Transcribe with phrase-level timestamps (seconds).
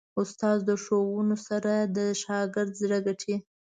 [0.21, 3.35] استاد د ښوونو سره د شاګرد زړه ګټي.